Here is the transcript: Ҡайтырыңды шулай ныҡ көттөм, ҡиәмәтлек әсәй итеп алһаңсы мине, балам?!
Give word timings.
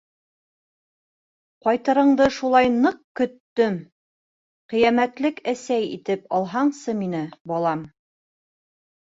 Ҡайтырыңды 1.67 2.25
шулай 2.37 2.71
ныҡ 2.85 2.97
көттөм, 3.19 3.77
ҡиәмәтлек 4.75 5.39
әсәй 5.55 5.87
итеп 5.99 6.27
алһаңсы 6.41 6.99
мине, 7.05 7.23
балам?! 7.55 7.87